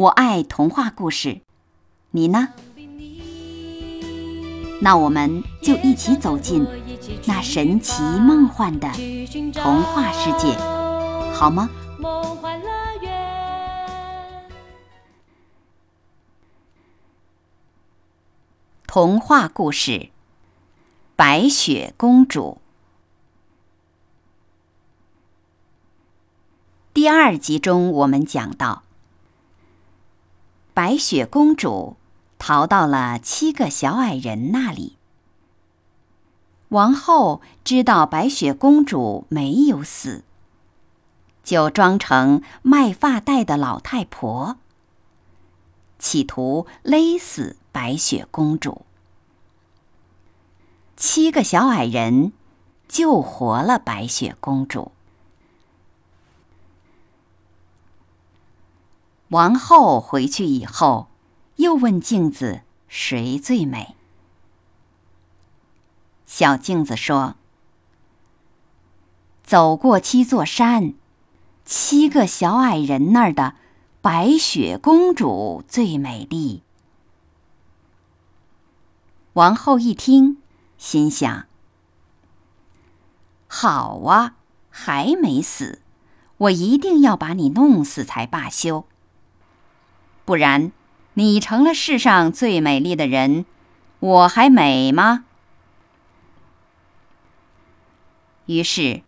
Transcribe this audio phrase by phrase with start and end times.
[0.00, 1.42] 我爱童话故事，
[2.12, 2.54] 你呢？
[4.80, 6.66] 那我们就一起走进
[7.26, 8.90] 那神奇梦幻的
[9.52, 10.56] 童话世界，
[11.34, 11.68] 好吗？
[18.86, 19.90] 童话故事
[21.14, 22.62] 《白雪公主》
[26.94, 28.84] 第二集中，我们讲到，
[30.80, 31.98] 白雪公主
[32.38, 34.96] 逃到了七个小矮人那里。
[36.70, 40.24] 王后知道白雪公主没有死，
[41.44, 44.56] 就装成卖发带的老太婆，
[45.98, 48.86] 企图勒死白雪公主。
[50.96, 52.32] 七个小矮人
[52.88, 54.92] 救活了白雪公主。
[59.30, 61.08] 王后回去以后，
[61.56, 63.94] 又问镜子谁最美。
[66.26, 67.36] 小镜子说
[69.44, 70.94] ：“走过七座山，
[71.64, 73.54] 七个小矮人那儿的
[74.00, 76.64] 白雪公主最美丽。”
[79.34, 80.38] 王后一听，
[80.76, 81.46] 心想
[83.46, 84.34] ：“好啊，
[84.70, 85.82] 还没死，
[86.36, 88.86] 我一定要把你弄死才罢休。”
[90.24, 90.70] 不然，
[91.14, 93.44] 你成了世上最美丽的人，
[93.98, 95.24] 我还美吗？
[98.46, 99.02] 于是，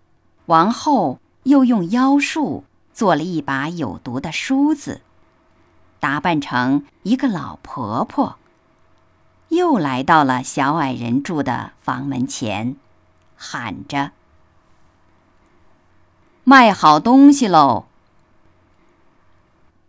[0.46, 5.00] 王后又用妖术做了一把有毒的梳子，
[6.00, 8.36] 打扮成一个老婆婆，
[9.48, 12.76] 又来到了小矮人住的房门前，
[13.36, 14.10] 喊着
[16.42, 17.86] ：“卖好东西喽！”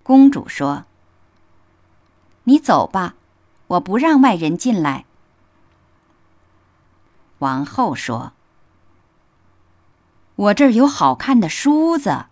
[0.03, 0.85] 公主说。
[2.45, 3.15] 你走吧，
[3.67, 5.05] 我不让外人进来。
[7.39, 8.33] 王后说
[10.35, 12.25] ：“我这儿有好看的梳子。”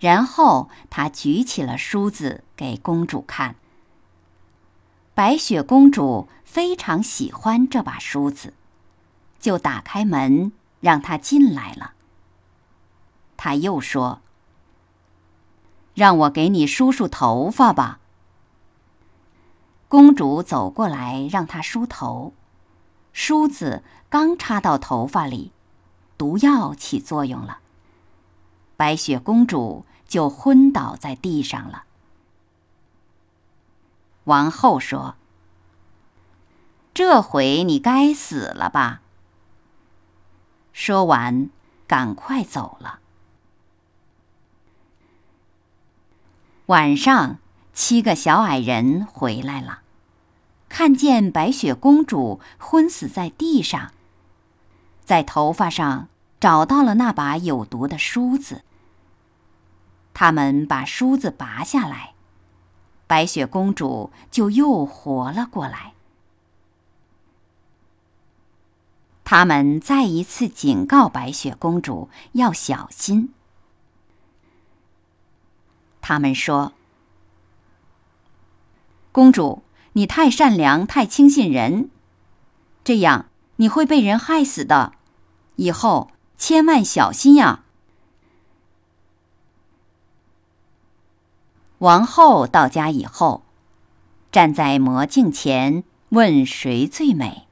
[0.00, 3.56] 然后她举起了梳子给公主看。
[5.14, 8.52] 白雪公主非常喜欢这把梳子，
[9.38, 11.92] 就打开门让她进来了。
[13.36, 14.20] 她又说。
[15.96, 18.00] 让我给你梳梳头发吧。
[19.88, 22.34] 公主走过来，让她梳头。
[23.14, 25.52] 梳子刚插到头发里，
[26.18, 27.60] 毒药起作用了。
[28.76, 31.84] 白雪公主就昏倒在地上了。
[34.24, 35.14] 王后说
[36.92, 39.00] ：“这回你该死了吧？”
[40.74, 41.48] 说完，
[41.86, 42.98] 赶快走了。
[46.66, 47.38] 晚上，
[47.72, 49.82] 七个小矮人回来了，
[50.68, 53.92] 看见白雪公主昏死在地上，
[55.04, 56.08] 在头发上
[56.40, 58.62] 找到了那把有毒的梳子。
[60.12, 62.14] 他们把梳子拔下来，
[63.06, 65.92] 白雪公主就又活了过来。
[69.22, 73.32] 他们再一次警告白雪公主要小心。
[76.08, 76.72] 他们说
[79.10, 81.90] ：“公主，你太善良，太轻信人，
[82.84, 84.92] 这样你会被人害死的。
[85.56, 87.64] 以后千万小心呀！”
[91.78, 93.42] 王后到家以后，
[94.30, 97.48] 站在魔镜前问谁最美。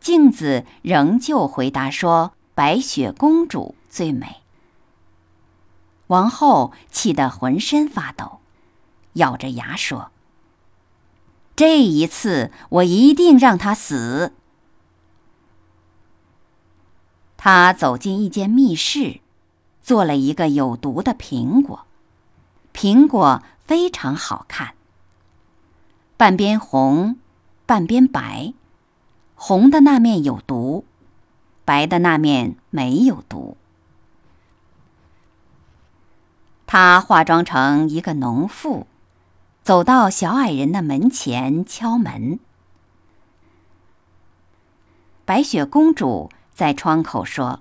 [0.00, 4.42] 镜子仍旧回答说：“白雪公主最美。”
[6.08, 8.40] 王后气得浑身发抖，
[9.14, 10.10] 咬着牙说
[11.56, 14.32] ：“这一次我一定让他死。”
[17.36, 19.20] 他走进一间密室，
[19.82, 21.86] 做了一个有毒的苹果。
[22.74, 24.74] 苹果非常好看，
[26.16, 27.16] 半边红，
[27.66, 28.52] 半边白，
[29.34, 30.84] 红的那面有毒，
[31.64, 33.56] 白的那面没有毒。
[36.66, 38.88] 他化妆成一个农妇，
[39.62, 42.40] 走到小矮人的门前敲门。
[45.24, 47.60] 白雪公主在窗口说：“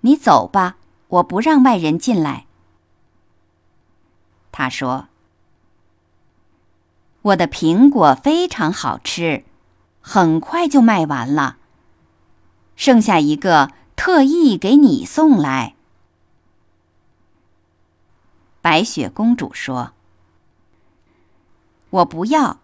[0.00, 0.76] 你走吧，
[1.08, 2.46] 我不让外人进来。”
[4.50, 5.08] 他说
[7.22, 9.44] ：“我的苹果非常好吃，
[10.00, 11.58] 很快就卖完了，
[12.76, 15.74] 剩下一个特意给你送来。”
[18.60, 19.92] 白雪公主说
[21.90, 22.58] ：“我不要。”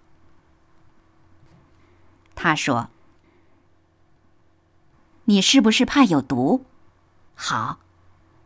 [2.35, 2.91] 他说
[5.25, 6.65] ：“你是不是怕有毒？
[7.35, 7.79] 好，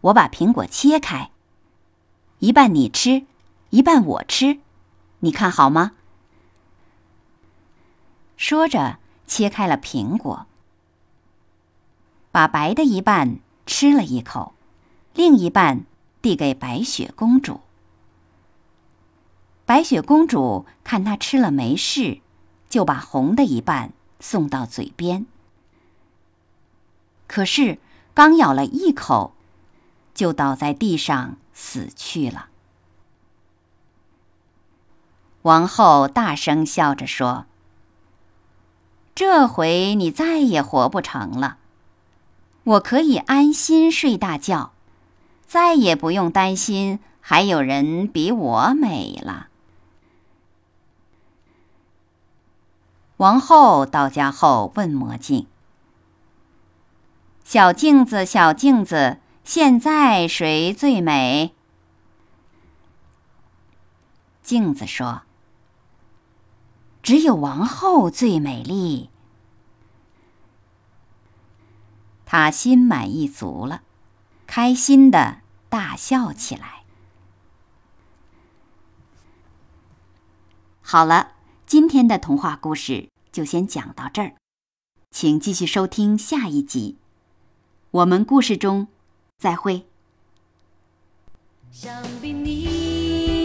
[0.03, 1.31] 我把苹果切开，
[2.39, 3.27] 一半你吃，
[3.71, 4.61] 一半我吃，
[5.21, 5.93] 你看好吗？”
[8.37, 10.47] 说着，切开了苹果，
[12.31, 14.55] 把白的一半吃了一口，
[15.15, 15.85] 另一半
[16.29, 17.61] 递给白雪公主。
[19.65, 22.21] 白雪公主看她吃了没事。
[22.69, 25.25] 就把红的一半送到嘴边，
[27.27, 27.79] 可是
[28.13, 29.33] 刚咬了一口，
[30.13, 32.51] 就倒在地上死去了。
[35.41, 37.47] 王后大声笑着说
[39.17, 41.57] ：“这回你再也活不成了，
[42.65, 44.73] 我可以安心睡大觉，
[45.49, 49.49] 再也不用担心还有人比我美了。”
[53.17, 55.49] 王后到家后问魔镜
[57.43, 61.53] ：“小镜子，小镜子，现在谁最美？”
[64.41, 65.23] 镜子说
[67.03, 69.11] ：“只有王后最美丽。”
[72.25, 73.83] 她心满意足了，
[74.49, 76.83] 开心的大笑起来。
[80.83, 81.35] 好了。
[81.69, 84.33] 今天的童话故事就先讲到这儿，
[85.11, 86.97] 请继续收听下一集。
[87.91, 88.89] 我们故事中
[89.37, 89.85] 再会。
[91.71, 91.93] 想
[92.23, 93.45] 必你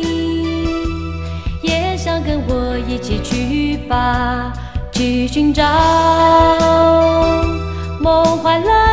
[1.61, 4.53] 也想跟我一起去吧，
[4.93, 5.65] 去寻找
[7.99, 8.92] 梦幻乐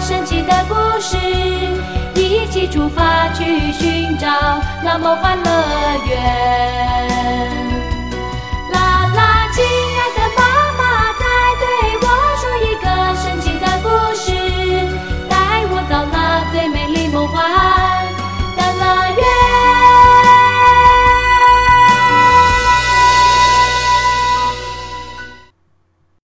[0.00, 1.16] 神奇的故事。
[2.48, 4.28] 一起出发去寻找
[4.82, 5.50] 那梦幻乐
[6.08, 7.07] 园。